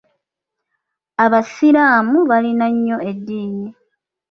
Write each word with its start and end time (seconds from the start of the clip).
Abasiraamu 1.25 2.19
balina 2.29 2.65
nnyo 2.75 2.97
eddiini 3.09 3.67